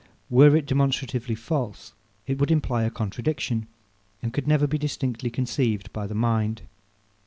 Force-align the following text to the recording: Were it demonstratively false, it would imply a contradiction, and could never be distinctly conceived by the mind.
Were 0.31 0.55
it 0.57 0.65
demonstratively 0.65 1.35
false, 1.35 1.93
it 2.25 2.39
would 2.39 2.49
imply 2.49 2.85
a 2.85 2.89
contradiction, 2.89 3.67
and 4.23 4.33
could 4.33 4.47
never 4.47 4.65
be 4.65 4.79
distinctly 4.79 5.29
conceived 5.29 5.93
by 5.93 6.07
the 6.07 6.15
mind. 6.15 6.63